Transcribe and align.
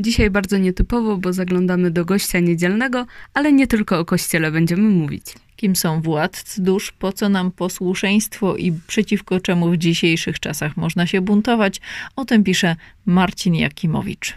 Dzisiaj 0.00 0.30
bardzo 0.30 0.58
nietypowo, 0.58 1.16
bo 1.16 1.32
zaglądamy 1.32 1.90
do 1.90 2.04
gościa 2.04 2.40
niedzielnego, 2.40 3.06
ale 3.34 3.52
nie 3.52 3.66
tylko 3.66 3.98
o 3.98 4.04
kościele 4.04 4.50
będziemy 4.50 4.88
mówić. 4.88 5.24
Kim 5.56 5.76
są 5.76 6.02
władcy 6.02 6.62
dusz, 6.62 6.92
po 6.92 7.12
co 7.12 7.28
nam 7.28 7.50
posłuszeństwo 7.50 8.56
i 8.56 8.72
przeciwko 8.86 9.40
czemu 9.40 9.70
w 9.70 9.76
dzisiejszych 9.76 10.40
czasach 10.40 10.76
można 10.76 11.06
się 11.06 11.20
buntować? 11.20 11.80
O 12.16 12.24
tym 12.24 12.44
pisze 12.44 12.76
Marcin 13.06 13.54
Jakimowicz. 13.54 14.34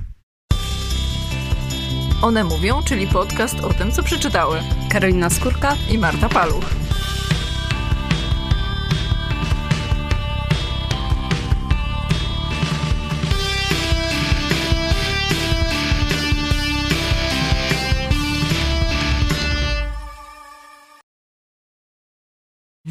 One 2.21 2.43
mówią, 2.43 2.82
czyli 2.88 3.07
podcast 3.07 3.59
o 3.59 3.73
tym, 3.73 3.91
co 3.91 4.04
przeczytały. 4.04 4.57
Karolina 4.91 5.30
Skórka 5.30 5.75
i 5.93 5.98
Marta 5.98 6.30
Paluch. 6.30 6.91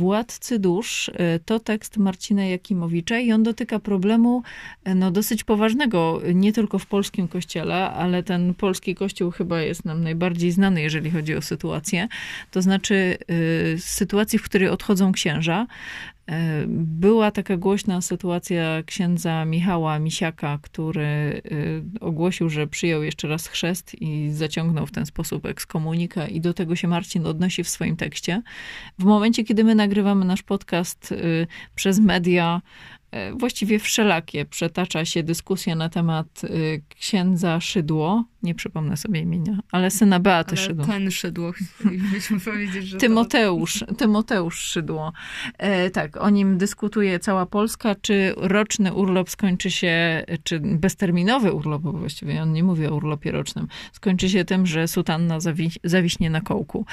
Władcy 0.00 0.58
dusz 0.58 1.08
y, 1.08 1.12
to 1.44 1.60
tekst 1.60 1.96
Marcina 1.96 2.44
Jakimowicza 2.44 3.18
i 3.18 3.32
on 3.32 3.42
dotyka 3.42 3.78
problemu 3.78 4.42
y, 4.88 4.94
no, 4.94 5.10
dosyć 5.10 5.44
poważnego, 5.44 6.20
nie 6.34 6.52
tylko 6.52 6.78
w 6.78 6.86
polskim 6.86 7.28
kościele, 7.28 7.90
ale 7.90 8.22
ten 8.22 8.54
polski 8.54 8.94
kościół 8.94 9.30
chyba 9.30 9.60
jest 9.60 9.84
nam 9.84 10.02
najbardziej 10.02 10.52
znany, 10.52 10.82
jeżeli 10.82 11.10
chodzi 11.10 11.36
o 11.36 11.42
sytuację. 11.42 12.08
To 12.50 12.62
znaczy 12.62 13.18
y, 13.30 13.76
sytuacji, 13.78 14.38
w 14.38 14.42
której 14.42 14.68
odchodzą 14.68 15.12
księża. 15.12 15.66
E, 16.30 16.64
była 16.68 17.30
taka 17.30 17.56
głośna 17.56 18.00
sytuacja 18.00 18.82
księdza 18.86 19.44
Michała 19.44 19.98
Misiaka, 19.98 20.58
który 20.62 21.02
e, 21.02 21.40
ogłosił, 22.00 22.50
że 22.50 22.66
przyjął 22.66 23.02
jeszcze 23.02 23.28
raz 23.28 23.46
chrzest 23.46 24.02
i 24.02 24.30
zaciągnął 24.32 24.86
w 24.86 24.92
ten 24.92 25.06
sposób 25.06 25.46
ekskomunikę 25.46 26.28
i 26.28 26.40
do 26.40 26.54
tego 26.54 26.76
się 26.76 26.88
Marcin 26.88 27.26
odnosi 27.26 27.64
w 27.64 27.68
swoim 27.68 27.96
tekście. 27.96 28.42
W 28.98 29.04
momencie, 29.04 29.44
kiedy 29.44 29.64
my 29.64 29.74
nagrywamy 29.74 30.24
nasz 30.24 30.42
podcast 30.42 31.12
e, 31.12 31.16
przez 31.74 32.00
media, 32.00 32.62
właściwie 33.36 33.78
wszelakie 33.78 34.44
przetacza 34.44 35.04
się 35.04 35.22
dyskusja 35.22 35.74
na 35.74 35.88
temat 35.88 36.44
y, 36.44 36.82
księdza 36.88 37.60
Szydło, 37.60 38.24
nie 38.42 38.54
przypomnę 38.54 38.96
sobie 38.96 39.20
imienia, 39.20 39.58
ale 39.72 39.90
syna 39.90 40.20
Beaty 40.20 40.50
ale 40.50 40.66
Szydło. 40.66 40.86
ten 40.86 41.10
Szydło, 41.10 41.52
byśmy 42.12 42.40
powiedzieć, 42.40 42.86
że 42.86 42.98
Tymoteusz, 42.98 43.78
to... 43.78 43.94
Tymoteusz 43.94 44.58
Szydło. 44.58 45.12
E, 45.58 45.90
tak, 45.90 46.16
o 46.16 46.30
nim 46.30 46.58
dyskutuje 46.58 47.18
cała 47.18 47.46
Polska, 47.46 47.94
czy 47.94 48.34
roczny 48.36 48.94
urlop 48.94 49.30
skończy 49.30 49.70
się, 49.70 50.24
czy 50.44 50.60
bezterminowy 50.60 51.52
urlop, 51.52 51.82
bo 51.82 51.92
właściwie 51.92 52.42
on 52.42 52.52
nie 52.52 52.64
mówi 52.64 52.86
o 52.86 52.94
urlopie 52.94 53.30
rocznym, 53.32 53.66
skończy 53.92 54.28
się 54.28 54.44
tym, 54.44 54.66
że 54.66 54.88
sutanna 54.88 55.38
zawi- 55.38 55.78
zawiśnie 55.84 56.30
na 56.30 56.40
kołku. 56.40 56.86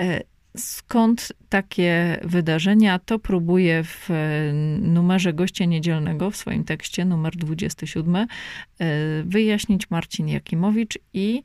E, 0.00 0.20
Skąd 0.56 1.32
takie 1.48 2.20
wydarzenia? 2.24 2.98
To 2.98 3.18
próbuje 3.18 3.84
w 3.84 4.10
e, 4.10 4.52
numerze 4.80 5.32
gościa 5.32 5.64
niedzielnego, 5.64 6.30
w 6.30 6.36
swoim 6.36 6.64
tekście, 6.64 7.04
numer 7.04 7.36
27, 7.36 8.16
e, 8.16 8.26
wyjaśnić 9.24 9.90
Marcin 9.90 10.28
Jakimowicz 10.28 10.98
i 11.14 11.42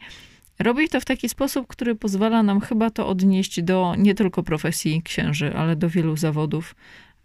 robi 0.60 0.90
to 0.90 1.02
w 1.02 1.06
taki 1.06 1.30
sposób, 1.30 1.68
który 1.68 1.96
pozwala 1.96 2.44
nam 2.44 2.62
chyba 2.62 2.90
to 2.90 3.08
odnieść 3.08 3.62
do 3.62 3.96
nie 3.98 4.16
tylko 4.16 4.44
profesji 4.44 5.02
księży, 5.04 5.54
ale 5.56 5.76
do 5.76 5.90
wielu 5.90 6.18
zawodów, 6.18 6.76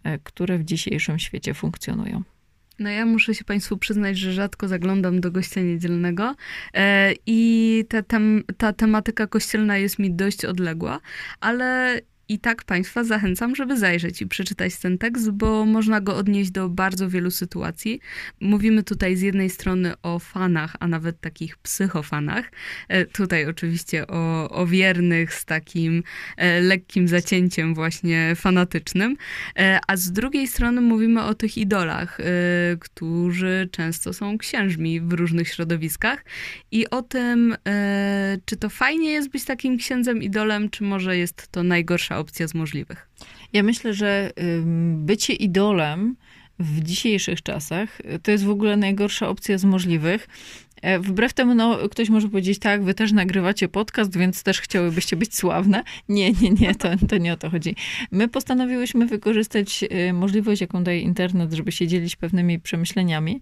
e, 0.03 0.19
które 0.19 0.57
w 0.57 0.63
dzisiejszym 0.63 1.19
świecie 1.19 1.53
funkcjonują. 1.53 2.23
No 2.81 2.89
ja 2.89 3.05
muszę 3.05 3.35
się 3.35 3.43
Państwu 3.43 3.77
przyznać, 3.77 4.17
że 4.17 4.33
rzadko 4.33 4.67
zaglądam 4.67 5.21
do 5.21 5.31
gościa 5.31 5.61
niedzielnego 5.61 6.35
e, 6.73 7.13
i 7.25 7.85
ta, 7.89 8.01
tem, 8.01 8.43
ta 8.57 8.73
tematyka 8.73 9.27
kościelna 9.27 9.77
jest 9.77 9.99
mi 9.99 10.13
dość 10.13 10.45
odległa, 10.45 10.99
ale 11.39 11.99
i 12.31 12.39
tak 12.39 12.63
Państwa 12.63 13.03
zachęcam, 13.03 13.55
żeby 13.55 13.77
zajrzeć 13.77 14.21
i 14.21 14.27
przeczytać 14.27 14.77
ten 14.77 14.97
tekst, 14.97 15.31
bo 15.31 15.65
można 15.65 16.01
go 16.01 16.15
odnieść 16.15 16.51
do 16.51 16.69
bardzo 16.69 17.09
wielu 17.09 17.31
sytuacji. 17.31 17.99
Mówimy 18.39 18.83
tutaj 18.83 19.15
z 19.15 19.21
jednej 19.21 19.49
strony 19.49 19.93
o 20.03 20.19
fanach, 20.19 20.75
a 20.79 20.87
nawet 20.87 21.19
takich 21.19 21.57
psychofanach. 21.57 22.51
E, 22.87 23.05
tutaj 23.05 23.45
oczywiście 23.45 24.07
o, 24.07 24.49
o 24.49 24.67
wiernych 24.67 25.33
z 25.33 25.45
takim 25.45 26.03
e, 26.37 26.61
lekkim 26.61 27.07
zacięciem 27.07 27.75
właśnie 27.75 28.33
fanatycznym. 28.35 29.17
E, 29.57 29.79
a 29.87 29.97
z 29.97 30.11
drugiej 30.11 30.47
strony 30.47 30.81
mówimy 30.81 31.23
o 31.23 31.33
tych 31.33 31.57
idolach, 31.57 32.17
którzy 32.79 33.69
często 33.71 34.13
są 34.13 34.37
księżmi 34.37 35.01
w 35.01 35.13
różnych 35.13 35.47
środowiskach 35.47 36.25
i 36.71 36.89
o 36.89 37.01
tym, 37.01 37.55
czy 38.45 38.57
to 38.57 38.69
fajnie 38.69 39.11
jest 39.11 39.29
być 39.29 39.45
takim 39.45 39.77
księdzem 39.77 40.23
idolem, 40.23 40.69
czy 40.69 40.83
może 40.83 41.17
jest 41.17 41.47
to 41.51 41.63
najgorsza 41.63 42.20
opcja 42.21 42.47
z 42.47 42.53
możliwych. 42.53 43.09
Ja 43.53 43.63
myślę, 43.63 43.93
że 43.93 44.31
bycie 44.95 45.33
idolem 45.33 46.15
w 46.59 46.83
dzisiejszych 46.83 47.41
czasach 47.43 48.01
to 48.23 48.31
jest 48.31 48.43
w 48.43 48.49
ogóle 48.49 48.77
najgorsza 48.77 49.29
opcja 49.29 49.57
z 49.57 49.63
możliwych, 49.63 50.27
wbrew 50.99 51.33
temu, 51.33 51.55
no, 51.55 51.77
ktoś 51.89 52.09
może 52.09 52.29
powiedzieć, 52.29 52.59
tak, 52.59 52.83
wy 52.83 52.93
też 52.93 53.11
nagrywacie 53.11 53.67
podcast, 53.67 54.17
więc 54.17 54.43
też 54.43 54.61
chciałybyście 54.61 55.15
być 55.15 55.35
sławne. 55.35 55.83
Nie, 56.09 56.31
nie, 56.31 56.49
nie, 56.49 56.75
to, 56.75 56.89
to 57.09 57.17
nie 57.17 57.33
o 57.33 57.37
to 57.37 57.49
chodzi. 57.49 57.75
My 58.11 58.27
postanowiłyśmy 58.27 59.05
wykorzystać 59.05 59.85
e, 59.89 60.13
możliwość, 60.13 60.61
jaką 60.61 60.83
daje 60.83 61.01
internet, 61.01 61.53
żeby 61.53 61.71
się 61.71 61.87
dzielić 61.87 62.15
pewnymi 62.15 62.59
przemyśleniami, 62.59 63.41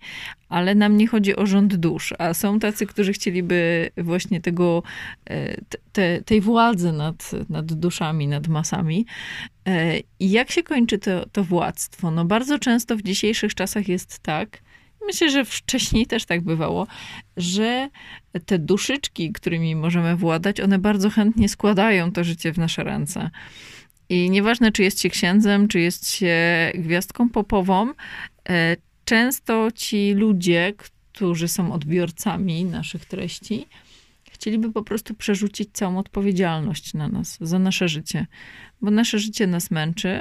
ale 0.50 0.76
nam 0.76 0.98
nie 0.98 1.08
chodzi 1.08 1.36
o 1.36 1.46
rząd 1.46 1.76
dusz, 1.76 2.14
a 2.20 2.34
są 2.34 2.60
tacy, 2.60 2.86
którzy 2.86 3.14
chcieliby 3.14 3.90
właśnie 3.98 4.42
tego, 4.42 4.84
e, 5.30 5.56
te, 5.92 6.22
tej 6.22 6.42
władzy 6.42 6.92
nad, 6.92 7.32
nad 7.50 7.74
duszami, 7.74 8.28
nad 8.28 8.48
masami. 8.48 9.06
I 10.20 10.32
jak 10.32 10.52
się 10.52 10.64
kończy 10.64 11.00
to, 11.00 11.26
to 11.32 11.44
władztwo? 11.44 12.12
No 12.12 12.26
bardzo 12.26 12.60
często 12.60 12.98
w 12.98 13.02
dzisiejszych 13.02 13.56
czasach 13.56 13.88
jest 13.88 14.20
tak, 14.20 14.62
myślę, 15.06 15.30
że 15.30 15.46
wcześniej 15.46 16.06
też 16.06 16.26
tak 16.26 16.42
bywało, 16.42 16.88
że 17.38 17.90
te 18.46 18.60
duszyczki, 18.60 19.32
którymi 19.32 19.76
możemy 19.76 20.16
władać, 20.16 20.62
one 20.62 20.80
bardzo 20.80 21.10
chętnie 21.10 21.50
składają 21.50 22.12
to 22.12 22.24
życie 22.24 22.54
w 22.54 22.58
nasze 22.58 22.84
ręce. 22.84 23.30
I 24.10 24.30
nieważne, 24.30 24.72
czy 24.72 24.84
jest 24.84 25.02
się 25.02 25.10
księdzem, 25.10 25.68
czy 25.68 25.80
jest 25.80 26.12
się 26.12 26.38
gwiazdką 26.76 27.30
popową, 27.30 27.94
e, 28.50 28.76
często 29.06 29.72
ci 29.72 30.14
ludzie, 30.14 30.74
którzy 30.78 31.48
są 31.48 31.74
odbiorcami 31.74 32.66
naszych 32.66 33.06
treści, 33.06 33.66
chcieliby 34.32 34.72
po 34.72 34.84
prostu 34.84 35.14
przerzucić 35.14 35.70
całą 35.74 35.98
odpowiedzialność 35.98 36.94
na 36.94 37.08
nas, 37.08 37.38
za 37.42 37.60
nasze 37.60 37.88
życie, 37.88 38.26
bo 38.82 38.92
nasze 38.92 39.20
życie 39.20 39.48
nas 39.48 39.72
męczy 39.72 40.20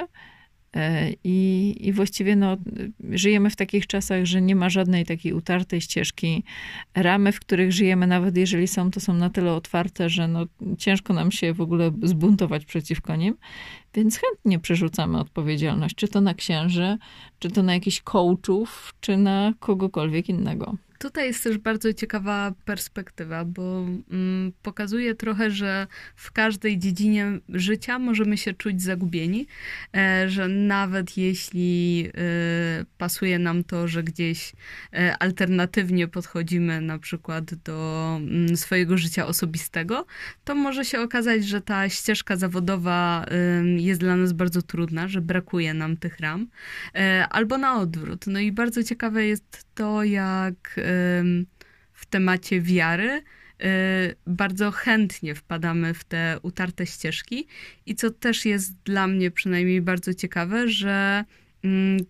I, 1.23 1.75
I 1.79 1.93
właściwie 1.93 2.35
no, 2.35 2.57
żyjemy 3.09 3.49
w 3.49 3.55
takich 3.55 3.87
czasach, 3.87 4.25
że 4.25 4.41
nie 4.41 4.55
ma 4.55 4.69
żadnej 4.69 5.05
takiej 5.05 5.33
utartej 5.33 5.81
ścieżki. 5.81 6.43
Ramy, 6.95 7.31
w 7.31 7.39
których 7.39 7.71
żyjemy, 7.71 8.07
nawet 8.07 8.37
jeżeli 8.37 8.67
są, 8.67 8.91
to 8.91 8.99
są 8.99 9.13
na 9.13 9.29
tyle 9.29 9.53
otwarte, 9.53 10.09
że 10.09 10.27
no, 10.27 10.45
ciężko 10.77 11.13
nam 11.13 11.31
się 11.31 11.53
w 11.53 11.61
ogóle 11.61 11.91
zbuntować 12.03 12.65
przeciwko 12.65 13.15
nim. 13.15 13.35
Więc 13.93 14.17
chętnie 14.17 14.59
przerzucamy 14.59 15.19
odpowiedzialność, 15.19 15.95
czy 15.95 16.07
to 16.07 16.21
na 16.21 16.33
księży, 16.33 16.97
czy 17.39 17.49
to 17.49 17.63
na 17.63 17.73
jakichś 17.73 18.01
coachów, 18.01 18.93
czy 19.01 19.17
na 19.17 19.53
kogokolwiek 19.59 20.29
innego. 20.29 20.75
Tutaj 20.99 21.27
jest 21.27 21.43
też 21.43 21.57
bardzo 21.57 21.93
ciekawa 21.93 22.53
perspektywa, 22.65 23.45
bo 23.45 23.85
mm, 24.11 24.51
pokazuje 24.61 25.15
trochę, 25.15 25.51
że 25.51 25.87
w 26.15 26.31
każdej 26.31 26.79
dziedzinie 26.79 27.39
życia 27.49 27.99
możemy 27.99 28.37
się 28.37 28.53
czuć 28.53 28.81
zagubieni, 28.81 29.47
e, 29.95 30.29
że 30.29 30.47
nawet 30.47 31.17
jeśli 31.17 32.05
e, 32.07 32.85
pasuje 32.97 33.39
nam 33.39 33.63
to, 33.63 33.87
że 33.87 34.03
gdzieś 34.03 34.53
e, 34.93 35.17
alternatywnie 35.19 36.07
podchodzimy 36.07 36.81
na 36.81 36.99
przykład 36.99 37.55
do 37.55 38.17
mm, 38.21 38.57
swojego 38.57 38.97
życia 38.97 39.27
osobistego, 39.27 40.05
to 40.43 40.55
może 40.55 40.85
się 40.85 41.01
okazać, 41.01 41.45
że 41.45 41.61
ta 41.61 41.89
ścieżka 41.89 42.35
zawodowa 42.35 43.25
jest 43.77 43.99
dla 43.99 44.15
nas 44.15 44.33
bardzo 44.33 44.61
trudna, 44.61 45.07
że 45.07 45.21
brakuje 45.21 45.73
nam 45.73 45.97
tych 45.97 46.19
ram, 46.19 46.47
e, 46.95 47.27
albo 47.29 47.57
na 47.57 47.79
odwrót. 47.81 48.27
No 48.27 48.39
i 48.39 48.51
bardzo 48.51 48.83
ciekawe 48.83 49.25
jest 49.25 49.68
to, 49.79 50.03
jak 50.03 50.79
w 51.93 52.05
temacie 52.05 52.61
wiary 52.61 53.09
y, 53.11 54.15
bardzo 54.27 54.71
chętnie 54.71 55.35
wpadamy 55.35 55.93
w 55.93 56.03
te 56.03 56.39
utarte 56.41 56.85
ścieżki. 56.85 57.47
I 57.85 57.95
co 57.95 58.11
też 58.11 58.45
jest 58.45 58.73
dla 58.83 59.07
mnie 59.07 59.31
przynajmniej 59.31 59.81
bardzo 59.81 60.13
ciekawe, 60.13 60.67
że 60.67 61.25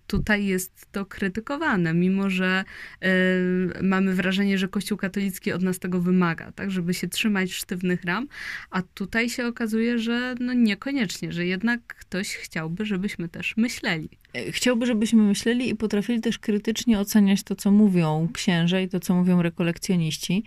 tutaj 0.07 0.45
jest 0.45 0.87
to 0.91 1.05
krytykowane, 1.05 1.93
mimo 1.93 2.29
że 2.29 2.63
y, 3.03 3.07
mamy 3.83 4.13
wrażenie, 4.13 4.57
że 4.57 4.67
Kościół 4.67 4.97
katolicki 4.97 5.51
od 5.51 5.61
nas 5.61 5.79
tego 5.79 6.01
wymaga, 6.01 6.51
tak, 6.51 6.71
żeby 6.71 6.93
się 6.93 7.07
trzymać 7.07 7.53
sztywnych 7.53 8.03
ram, 8.03 8.27
a 8.69 8.81
tutaj 8.81 9.29
się 9.29 9.47
okazuje, 9.47 9.99
że 9.99 10.35
no 10.39 10.53
niekoniecznie, 10.53 11.31
że 11.31 11.45
jednak 11.45 11.81
ktoś 11.87 12.35
chciałby, 12.35 12.85
żebyśmy 12.85 13.29
też 13.29 13.57
myśleli. 13.57 14.09
E, 14.33 14.51
chciałby, 14.51 14.85
żebyśmy 14.85 15.23
myśleli 15.23 15.69
i 15.69 15.75
potrafili 15.75 16.21
też 16.21 16.39
krytycznie 16.39 16.99
oceniać 16.99 17.43
to, 17.43 17.55
co 17.55 17.71
mówią 17.71 18.29
księża 18.33 18.79
i 18.79 18.89
to, 18.89 18.99
co 18.99 19.15
mówią 19.15 19.41
rekolekcjoniści. 19.41 20.43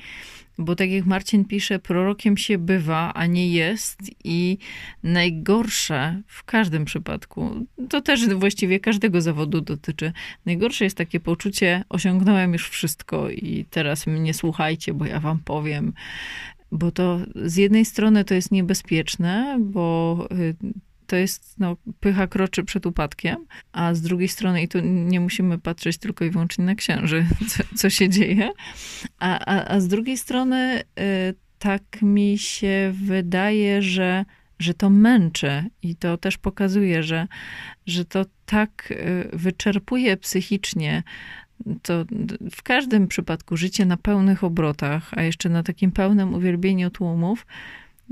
Bo 0.59 0.77
tak 0.77 0.91
jak 0.91 1.07
Marcin 1.07 1.45
pisze, 1.45 1.79
prorokiem 1.79 2.37
się 2.37 2.59
bywa, 2.59 3.15
a 3.15 3.27
nie 3.27 3.49
jest. 3.49 3.99
I 4.25 4.59
najgorsze 5.03 6.23
w 6.27 6.45
każdym 6.45 6.85
przypadku, 6.85 7.67
to 7.89 8.01
też 8.01 8.29
właściwie 8.29 8.81
każdego 8.81 9.21
zawodu 9.21 9.61
dotyczy, 9.61 10.13
najgorsze 10.47 10.85
jest 10.85 10.97
takie 10.97 11.21
poczucie, 11.21 11.85
osiągnąłem 11.89 12.53
już 12.53 12.69
wszystko 12.69 13.31
i 13.31 13.67
teraz 13.71 14.07
mnie 14.07 14.35
słuchajcie, 14.35 14.95
bo 14.95 15.07
ja 15.07 15.21
wam 15.21 15.39
powiem. 15.39 15.93
Bo 16.73 16.91
to 16.91 17.19
z 17.45 17.57
jednej 17.57 17.85
strony 17.85 18.25
to 18.25 18.35
jest 18.35 18.51
niebezpieczne, 18.51 19.59
bo 19.61 20.19
y, 20.33 20.55
to 21.13 21.17
jest, 21.17 21.55
no, 21.59 21.77
pycha 22.01 22.27
kroczy 22.27 22.65
przed 22.65 22.87
upadkiem, 22.87 23.37
a 23.73 23.95
z 23.95 24.01
drugiej 24.03 24.29
strony, 24.29 24.63
i 24.63 24.69
tu 24.69 24.81
nie 24.83 25.21
musimy 25.21 25.59
patrzeć 25.59 25.99
tylko 25.99 26.25
i 26.25 26.31
wyłącznie 26.31 26.65
na 26.65 26.75
księży, 26.75 27.27
co, 27.51 27.63
co 27.77 27.91
się 27.91 28.09
dzieje, 28.09 28.51
a, 29.19 29.39
a, 29.39 29.75
a 29.75 29.81
z 29.81 29.89
drugiej 29.89 30.17
strony 30.17 30.83
y, 31.01 31.35
tak 31.59 31.83
mi 32.03 32.39
się 32.39 32.93
wydaje, 32.95 33.83
że 33.83 34.25
że 34.59 34.75
to 34.75 34.91
męczy 34.91 35.65
i 35.83 35.97
to 35.97 36.17
też 36.17 36.39
pokazuje, 36.39 37.03
że, 37.03 37.27
że 37.87 38.05
to 38.05 38.25
tak 38.47 38.91
y, 38.91 39.29
wyczerpuje 39.33 40.17
psychicznie. 40.17 41.03
To 41.83 42.05
w 42.51 42.63
każdym 42.63 43.09
przypadku 43.09 43.57
życie 43.57 43.87
na 43.87 43.97
pełnych 43.97 44.45
obrotach, 44.45 45.11
a 45.17 45.23
jeszcze 45.23 45.49
na 45.49 45.63
takim 45.63 45.93
pełnym 45.93 46.35
uwielbieniu 46.35 46.91
tłumów, 46.91 47.47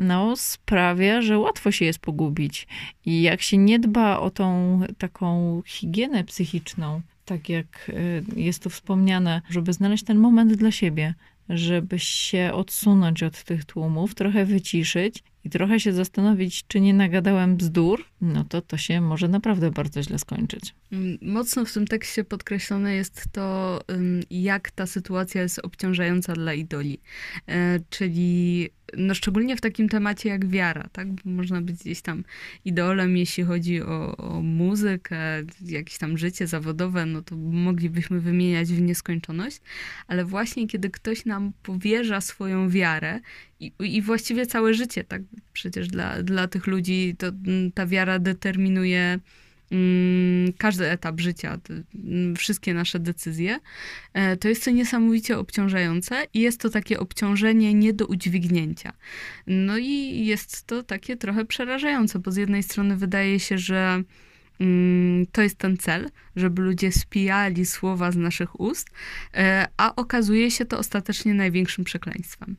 no, 0.00 0.36
sprawia, 0.36 1.22
że 1.22 1.38
łatwo 1.38 1.72
się 1.72 1.84
jest 1.84 1.98
pogubić. 1.98 2.66
I 3.06 3.22
jak 3.22 3.42
się 3.42 3.56
nie 3.56 3.78
dba 3.78 4.20
o 4.20 4.30
tą 4.30 4.80
taką 4.98 5.62
higienę 5.66 6.24
psychiczną, 6.24 7.00
tak 7.24 7.48
jak 7.48 7.88
y, 7.88 8.24
jest 8.36 8.62
tu 8.62 8.70
wspomniane, 8.70 9.42
żeby 9.50 9.72
znaleźć 9.72 10.04
ten 10.04 10.18
moment 10.18 10.52
dla 10.54 10.70
siebie, 10.70 11.14
żeby 11.48 11.98
się 11.98 12.50
odsunąć 12.54 13.22
od 13.22 13.44
tych 13.44 13.64
tłumów, 13.64 14.14
trochę 14.14 14.44
wyciszyć 14.44 15.22
i 15.44 15.50
trochę 15.50 15.80
się 15.80 15.92
zastanowić, 15.92 16.64
czy 16.66 16.80
nie 16.80 16.94
nagadałem 16.94 17.56
bzdur, 17.56 18.04
no 18.20 18.44
to 18.44 18.62
to 18.62 18.76
się 18.76 19.00
może 19.00 19.28
naprawdę 19.28 19.70
bardzo 19.70 20.02
źle 20.02 20.18
skończyć. 20.18 20.74
Mm, 20.92 21.18
mocno 21.22 21.64
w 21.64 21.72
tym 21.72 21.86
tekście 21.86 22.24
podkreślone 22.24 22.94
jest 22.94 23.24
to, 23.32 23.80
jak 24.30 24.70
ta 24.70 24.86
sytuacja 24.86 25.42
jest 25.42 25.58
obciążająca 25.58 26.32
dla 26.32 26.54
idoli. 26.54 27.00
E, 27.48 27.80
czyli 27.90 28.70
no 28.96 29.14
szczególnie 29.14 29.56
w 29.56 29.60
takim 29.60 29.88
temacie 29.88 30.28
jak 30.28 30.46
wiara, 30.46 30.88
tak? 30.92 31.12
Bo 31.12 31.30
można 31.30 31.60
być 31.60 31.76
gdzieś 31.76 32.00
tam 32.02 32.24
idolem, 32.64 33.16
jeśli 33.16 33.44
chodzi 33.44 33.82
o, 33.82 34.16
o 34.16 34.42
muzykę, 34.42 35.18
jakieś 35.66 35.98
tam 35.98 36.18
życie 36.18 36.46
zawodowe, 36.46 37.06
no 37.06 37.22
to 37.22 37.36
moglibyśmy 37.36 38.20
wymieniać 38.20 38.68
w 38.68 38.80
nieskończoność, 38.80 39.60
ale 40.06 40.24
właśnie 40.24 40.68
kiedy 40.68 40.90
ktoś 40.90 41.24
nam 41.24 41.52
powierza 41.62 42.20
swoją 42.20 42.68
wiarę 42.70 43.20
i, 43.60 43.72
i 43.80 44.02
właściwie 44.02 44.46
całe 44.46 44.74
życie, 44.74 45.04
tak? 45.04 45.22
Przecież 45.52 45.88
dla, 45.88 46.22
dla 46.22 46.48
tych 46.48 46.66
ludzi 46.66 47.14
to 47.18 47.26
ta 47.74 47.86
wiara 47.86 48.09
determinuje 48.18 49.20
Mm, 49.72 50.52
każdy 50.58 50.90
etap 50.90 51.20
życia, 51.20 51.58
mm, 51.94 52.36
wszystkie 52.36 52.74
nasze 52.74 52.98
decyzje, 52.98 53.58
e, 54.12 54.36
to 54.36 54.48
jest 54.48 54.64
to 54.64 54.70
niesamowicie 54.70 55.38
obciążające 55.38 56.26
i 56.34 56.40
jest 56.40 56.60
to 56.60 56.70
takie 56.70 57.00
obciążenie 57.00 57.74
nie 57.74 57.92
do 57.92 58.06
udźwignięcia. 58.06 58.92
No 59.46 59.78
i 59.78 60.24
jest 60.26 60.66
to 60.66 60.82
takie 60.82 61.16
trochę 61.16 61.44
przerażające, 61.44 62.18
bo 62.18 62.30
z 62.30 62.36
jednej 62.36 62.62
strony 62.62 62.96
wydaje 62.96 63.40
się, 63.40 63.58
że 63.58 64.02
mm, 64.60 65.26
to 65.32 65.42
jest 65.42 65.58
ten 65.58 65.76
cel, 65.76 66.10
żeby 66.36 66.62
ludzie 66.62 66.92
spijali 66.92 67.66
słowa 67.66 68.12
z 68.12 68.16
naszych 68.16 68.60
ust, 68.60 68.90
e, 69.34 69.68
a 69.76 69.96
okazuje 69.96 70.50
się 70.50 70.64
to 70.64 70.78
ostatecznie 70.78 71.34
największym 71.34 71.84
przekleństwem. 71.84 72.56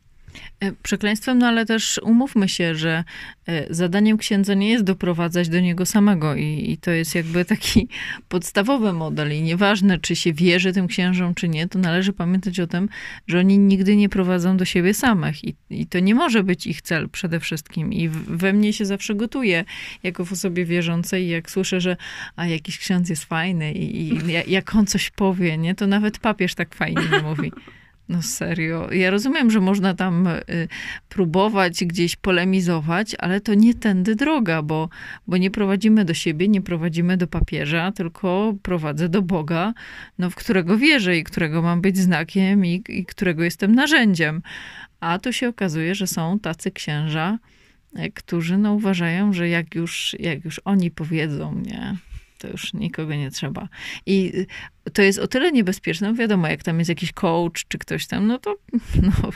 E, 0.59 0.71
przekleństwem, 0.71 1.37
no 1.37 1.47
ale 1.47 1.65
też 1.65 1.99
umówmy 2.03 2.49
się, 2.49 2.75
że 2.75 3.03
e, 3.47 3.73
zadaniem 3.73 4.17
księdza 4.17 4.53
nie 4.53 4.69
jest 4.69 4.83
doprowadzać 4.83 5.49
do 5.49 5.59
niego 5.59 5.85
samego 5.85 6.35
i, 6.35 6.71
i, 6.71 6.77
to 6.77 6.91
jest 6.91 7.15
jakby 7.15 7.45
taki 7.45 7.87
podstawowy 8.29 8.93
model 8.93 9.33
i 9.33 9.41
nieważne, 9.41 9.99
czy 9.99 10.15
się 10.15 10.33
wierzy 10.33 10.73
tym 10.73 10.87
księżom, 10.87 11.35
czy 11.35 11.49
nie, 11.49 11.67
to 11.67 11.79
należy 11.79 12.13
pamiętać 12.13 12.59
o 12.59 12.67
tym, 12.67 12.89
że 13.27 13.39
oni 13.39 13.57
nigdy 13.57 13.95
nie 13.95 14.09
prowadzą 14.09 14.57
do 14.57 14.65
siebie 14.65 14.93
samych 14.93 15.43
i, 15.43 15.55
i 15.69 15.87
to 15.87 15.99
nie 15.99 16.15
może 16.15 16.43
być 16.43 16.67
ich 16.67 16.81
cel 16.81 17.09
przede 17.09 17.39
wszystkim 17.39 17.93
i 17.93 18.09
we 18.09 18.53
mnie 18.53 18.73
się 18.73 18.85
zawsze 18.85 19.15
gotuje 19.15 19.65
jako 20.03 20.25
w 20.25 20.31
osobie 20.31 20.65
wierzącej 20.65 21.29
jak 21.29 21.51
słyszę, 21.51 21.81
że 21.81 21.97
a 22.35 22.47
jakiś 22.47 22.79
ksiądz 22.79 23.09
jest 23.09 23.25
fajny 23.25 23.73
i, 23.73 24.13
i 24.13 24.19
jak 24.47 24.75
on 24.75 24.85
coś 24.85 25.09
powie, 25.09 25.57
nie, 25.57 25.75
to 25.75 25.87
nawet 25.87 26.19
papież 26.19 26.55
tak 26.55 26.75
fajnie 26.75 27.01
mówi. 27.23 27.51
No 28.09 28.21
serio. 28.21 28.94
Ja 28.94 29.09
rozumiem, 29.09 29.51
że 29.51 29.59
można 29.59 29.94
tam 29.94 30.27
y, 30.27 30.42
próbować 31.09 31.86
gdzieś 31.86 32.15
polemizować, 32.15 33.15
ale 33.19 33.42
to 33.42 33.53
nie 33.53 33.74
tędy 33.74 34.15
droga, 34.15 34.62
bo, 34.62 34.89
bo 35.27 35.38
nie 35.38 35.51
prowadzimy 35.51 36.06
do 36.06 36.13
siebie, 36.13 36.48
nie 36.48 36.62
prowadzimy 36.62 37.18
do 37.18 37.27
papieża, 37.27 37.92
tylko 37.92 38.53
prowadzę 38.63 39.09
do 39.09 39.21
Boga, 39.21 39.74
no, 40.19 40.30
w 40.30 40.36
którego 40.36 40.77
wierzę 40.77 41.18
i 41.18 41.24
którego 41.24 41.62
mam 41.62 41.81
być 41.81 41.98
znakiem 41.98 42.65
i, 42.65 42.83
i 42.89 43.06
którego 43.06 43.44
jestem 43.44 43.75
narzędziem. 43.75 44.42
A 45.00 45.19
tu 45.19 45.33
się 45.33 45.48
okazuje, 45.50 45.95
że 45.95 46.07
są 46.07 46.39
tacy 46.39 46.71
księża, 46.71 47.38
y, 48.00 48.12
którzy 48.12 48.57
no, 48.57 48.74
uważają, 48.74 49.33
że 49.33 49.50
jak 49.50 49.75
już, 49.75 50.15
jak 50.19 50.45
już 50.45 50.62
oni 50.65 50.92
powiedzą, 50.92 51.62
nie, 51.65 51.95
to 52.41 52.47
już 52.47 52.73
nikogo 52.73 53.15
nie 53.15 53.31
trzeba. 53.31 53.67
I 54.05 54.31
y, 54.88 54.91
to 54.91 55.01
jest 55.01 55.19
o 55.19 55.27
tyle 55.27 55.51
niebezpieczne, 55.51 56.07
no 56.07 56.15
wiadomo, 56.15 56.47
jak 56.47 56.63
tam 56.63 56.79
jest 56.79 56.89
jakiś 56.89 57.11
coach 57.11 57.65
czy 57.67 57.77
ktoś 57.77 58.07
tam, 58.07 58.27
no 58.27 58.39
to, 58.39 58.55
no, 59.07 59.29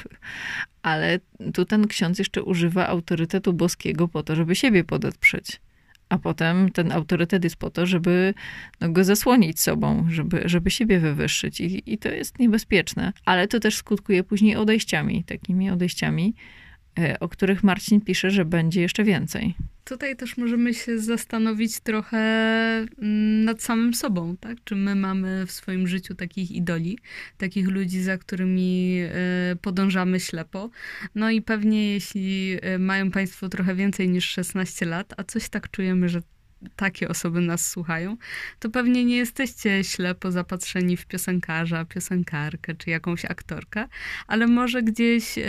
ale 0.81 1.19
tu 1.53 1.65
ten 1.65 1.87
ksiądz 1.87 2.19
jeszcze 2.19 2.43
używa 2.43 2.87
autorytetu 2.87 3.53
boskiego 3.53 4.07
po 4.07 4.23
to, 4.23 4.35
żeby 4.35 4.55
siebie 4.55 4.83
podeprzeć. 4.83 5.59
A 6.09 6.17
potem 6.17 6.71
ten 6.71 6.91
autorytet 6.91 7.43
jest 7.43 7.55
po 7.55 7.69
to, 7.69 7.85
żeby 7.85 8.33
no, 8.81 8.89
go 8.89 9.03
zasłonić 9.03 9.59
sobą, 9.59 10.07
żeby, 10.09 10.41
żeby 10.45 10.71
siebie 10.71 10.99
wywyższyć. 10.99 11.61
I, 11.61 11.93
I 11.93 11.97
to 11.97 12.09
jest 12.09 12.39
niebezpieczne. 12.39 13.13
Ale 13.25 13.47
to 13.47 13.59
też 13.59 13.75
skutkuje 13.75 14.23
później 14.23 14.55
odejściami, 14.55 15.23
takimi 15.23 15.69
odejściami, 15.69 16.35
o 17.19 17.29
których 17.29 17.63
Marcin 17.63 18.01
pisze, 18.01 18.31
że 18.31 18.45
będzie 18.45 18.81
jeszcze 18.81 19.03
więcej. 19.03 19.55
Tutaj 19.83 20.15
też 20.15 20.37
możemy 20.37 20.73
się 20.73 20.99
zastanowić 20.99 21.79
trochę 21.79 22.17
mm, 22.17 23.45
nad 23.45 23.61
samym 23.61 23.93
sobą, 23.93 24.37
tak? 24.37 24.57
Czy 24.63 24.75
my 24.75 24.95
mamy 24.95 25.45
w 25.45 25.51
swoim 25.51 25.87
życiu 25.87 26.15
takich 26.15 26.51
idoli, 26.51 26.99
takich 27.37 27.67
ludzi, 27.69 28.01
za 28.01 28.17
którymi 28.17 28.99
e, 29.01 29.55
podążamy 29.61 30.19
ślepo. 30.19 30.69
No 31.15 31.29
i 31.29 31.41
pewnie 31.41 31.93
jeśli 31.93 32.57
e, 32.61 32.79
mają 32.79 33.11
Państwo 33.11 33.49
trochę 33.49 33.75
więcej 33.75 34.09
niż 34.09 34.29
16 34.29 34.85
lat, 34.85 35.13
a 35.17 35.23
coś 35.23 35.49
tak 35.49 35.71
czujemy, 35.71 36.09
że 36.09 36.21
takie 36.75 37.09
osoby 37.09 37.41
nas 37.41 37.67
słuchają, 37.67 38.17
to 38.59 38.69
pewnie 38.69 39.05
nie 39.05 39.17
jesteście 39.17 39.83
ślepo 39.83 40.31
zapatrzeni 40.31 40.97
w 40.97 41.05
piosenkarza, 41.05 41.85
piosenkarkę 41.85 42.75
czy 42.75 42.89
jakąś 42.89 43.25
aktorkę, 43.25 43.87
ale 44.27 44.47
może 44.47 44.83
gdzieś, 44.83 45.37
e, 45.37 45.43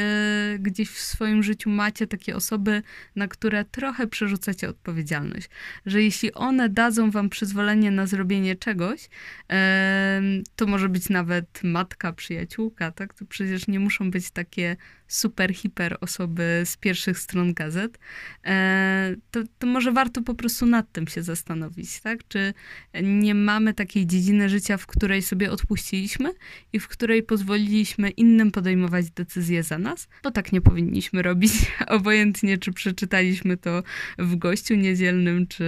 gdzieś 0.58 0.90
w 0.90 0.98
swoim 0.98 1.42
życiu 1.42 1.70
macie 1.70 2.06
takie 2.06 2.36
osoby, 2.36 2.82
na 3.16 3.28
które 3.28 3.64
trochę 3.64 4.06
przerzucacie 4.06 4.68
odpowiedzialność. 4.68 5.48
Że 5.86 6.02
jeśli 6.02 6.32
one 6.32 6.68
dadzą 6.68 7.10
wam 7.10 7.28
przyzwolenie 7.28 7.90
na 7.90 8.06
zrobienie 8.06 8.56
czegoś, 8.56 9.08
e, 9.50 10.20
to 10.56 10.66
może 10.66 10.88
być 10.88 11.08
nawet 11.08 11.60
matka, 11.64 12.12
przyjaciółka, 12.12 12.92
tak? 12.92 13.14
To 13.14 13.24
przecież 13.24 13.68
nie 13.68 13.80
muszą 13.80 14.10
być 14.10 14.30
takie 14.30 14.76
super, 15.08 15.54
hiper 15.54 15.96
osoby 16.00 16.62
z 16.64 16.76
pierwszych 16.76 17.18
stron 17.18 17.54
gazet, 17.54 17.98
e, 18.44 19.14
to, 19.30 19.40
to 19.58 19.66
może 19.66 19.92
warto 19.92 20.22
po 20.22 20.34
prostu 20.34 20.66
nad 20.66 20.92
tym 20.92 21.08
się 21.08 21.22
zastanowić, 21.22 22.00
tak? 22.00 22.18
Czy 22.28 22.54
nie 23.02 23.34
mamy 23.34 23.74
takiej 23.74 24.06
dziedziny 24.06 24.48
życia, 24.48 24.76
w 24.76 24.86
której 24.86 25.22
sobie 25.22 25.50
odpuściliśmy 25.50 26.32
i 26.72 26.80
w 26.80 26.88
której 26.88 27.22
pozwoliliśmy 27.22 28.10
innym 28.10 28.50
podejmować 28.50 29.10
decyzje 29.10 29.62
za 29.62 29.78
nas? 29.78 30.08
Bo 30.22 30.30
tak 30.30 30.52
nie 30.52 30.60
powinniśmy 30.60 31.22
robić, 31.22 31.52
obojętnie 31.86 32.58
czy 32.58 32.72
przeczytaliśmy 32.72 33.56
to 33.56 33.82
w 34.18 34.36
gościu 34.36 34.74
niedzielnym, 34.74 35.46
czy, 35.46 35.64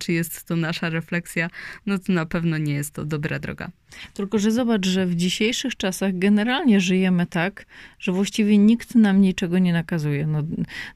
czy 0.00 0.12
jest 0.12 0.44
to 0.44 0.56
nasza 0.56 0.90
refleksja, 0.90 1.50
no 1.86 1.98
to 1.98 2.12
na 2.12 2.26
pewno 2.26 2.58
nie 2.58 2.74
jest 2.74 2.94
to 2.94 3.04
dobra 3.04 3.38
droga. 3.38 3.70
Tylko, 4.14 4.38
że 4.38 4.50
zobacz, 4.50 4.86
że 4.86 5.06
w 5.06 5.14
dzisiejszych 5.14 5.76
czasach 5.76 6.18
generalnie 6.18 6.80
żyjemy 6.80 7.26
tak, 7.26 7.66
że 8.02 8.12
właściwie 8.12 8.58
nikt 8.58 8.94
nam 8.94 9.20
niczego 9.20 9.58
nie 9.58 9.72
nakazuje. 9.72 10.26
No, 10.26 10.42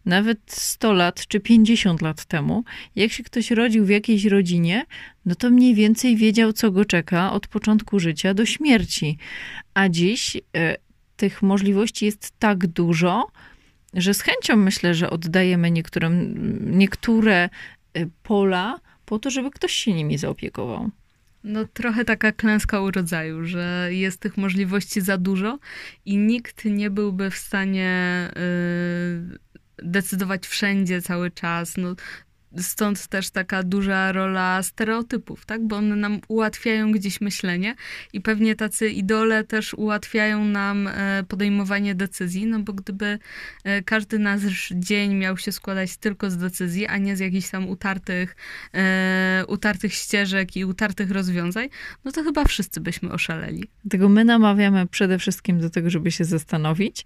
nawet 0.04 0.38
100 0.46 0.92
lat 0.92 1.26
czy 1.26 1.40
50 1.40 2.02
lat 2.02 2.24
temu, 2.24 2.64
Jak 2.96 3.12
się 3.12 3.22
ktoś 3.22 3.50
rodził 3.50 3.84
w 3.84 3.88
jakiejś 3.88 4.24
rodzinie, 4.24 4.86
no 5.26 5.34
to 5.34 5.50
mniej 5.50 5.74
więcej 5.74 6.16
wiedział, 6.16 6.52
co 6.52 6.70
go 6.70 6.84
czeka 6.84 7.32
od 7.32 7.46
początku 7.46 7.98
życia 7.98 8.34
do 8.34 8.46
śmierci. 8.46 9.18
A 9.74 9.88
dziś 9.88 10.36
e, 10.56 10.76
tych 11.16 11.42
możliwości 11.42 12.04
jest 12.04 12.32
tak 12.38 12.66
dużo, 12.66 13.26
że 13.94 14.14
z 14.14 14.20
chęcią 14.20 14.56
myślę, 14.56 14.94
że 14.94 15.10
oddajemy 15.10 15.70
niektórym, 15.70 16.34
niektóre 16.78 17.48
e, 17.94 18.06
pola 18.22 18.80
po 19.04 19.18
to, 19.18 19.30
żeby 19.30 19.50
ktoś 19.50 19.72
się 19.72 19.92
nimi 19.92 20.18
zaopiekował. 20.18 20.90
No 21.46 21.64
trochę 21.64 22.04
taka 22.04 22.32
klęska 22.32 22.80
urodzaju, 22.80 23.44
że 23.44 23.88
jest 23.90 24.20
tych 24.20 24.36
możliwości 24.36 25.00
za 25.00 25.18
dużo 25.18 25.58
i 26.04 26.16
nikt 26.16 26.64
nie 26.64 26.90
byłby 26.90 27.30
w 27.30 27.36
stanie 27.36 28.30
y, 28.36 29.38
decydować 29.82 30.46
wszędzie 30.46 31.02
cały 31.02 31.30
czas. 31.30 31.76
No, 31.76 31.94
Stąd 32.60 33.06
też 33.06 33.30
taka 33.30 33.62
duża 33.62 34.12
rola 34.12 34.62
stereotypów, 34.62 35.46
tak? 35.46 35.66
Bo 35.66 35.76
one 35.76 35.96
nam 35.96 36.20
ułatwiają 36.28 36.92
gdzieś 36.92 37.20
myślenie 37.20 37.74
i 38.12 38.20
pewnie 38.20 38.56
tacy 38.56 38.90
idole 38.90 39.44
też 39.44 39.74
ułatwiają 39.74 40.44
nam 40.44 40.88
e, 40.88 41.24
podejmowanie 41.28 41.94
decyzji, 41.94 42.46
no 42.46 42.60
bo 42.60 42.72
gdyby 42.72 43.18
e, 43.64 43.82
każdy 43.82 44.18
nasz 44.18 44.72
dzień 44.74 45.14
miał 45.14 45.36
się 45.36 45.52
składać 45.52 45.96
tylko 45.96 46.30
z 46.30 46.36
decyzji, 46.36 46.86
a 46.86 46.98
nie 46.98 47.16
z 47.16 47.20
jakichś 47.20 47.50
tam 47.50 47.68
utartych, 47.68 48.36
e, 48.74 49.44
utartych 49.48 49.94
ścieżek 49.94 50.56
i 50.56 50.64
utartych 50.64 51.10
rozwiązań, 51.10 51.68
no 52.04 52.12
to 52.12 52.22
chyba 52.22 52.44
wszyscy 52.44 52.80
byśmy 52.80 53.12
oszaleli. 53.12 53.64
Dlatego 53.84 54.08
my 54.08 54.24
namawiamy 54.24 54.86
przede 54.86 55.18
wszystkim 55.18 55.60
do 55.60 55.70
tego, 55.70 55.90
żeby 55.90 56.10
się 56.10 56.24
zastanowić, 56.24 57.04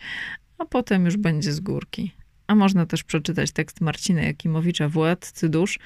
a 0.59 0.65
potem 0.65 1.05
już 1.05 1.17
będzie 1.17 1.53
z 1.53 1.61
górki 1.61 2.20
a 2.51 2.55
można 2.55 2.87
też 2.87 3.05
przeczytać 3.05 3.51
tekst 3.51 3.81
Marcina 3.81 4.23
Jakimowicza, 4.23 4.89
Władcy 4.89 5.49
Dusz, 5.49 5.79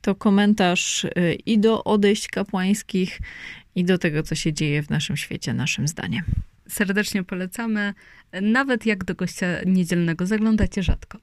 to 0.00 0.14
komentarz 0.14 1.04
y, 1.04 1.10
i 1.46 1.58
do 1.58 1.84
odejść 1.84 2.28
kapłańskich, 2.28 3.20
i 3.74 3.84
do 3.84 3.98
tego, 3.98 4.22
co 4.22 4.34
się 4.34 4.52
dzieje 4.52 4.82
w 4.82 4.90
naszym 4.90 5.16
świecie, 5.16 5.54
naszym 5.54 5.88
zdaniem. 5.88 6.24
Serdecznie 6.68 7.24
polecamy, 7.24 7.94
nawet 8.42 8.86
jak 8.86 9.04
do 9.04 9.14
gościa 9.14 9.46
niedzielnego 9.66 10.26
zaglądacie 10.26 10.82
rzadko. 10.82 11.18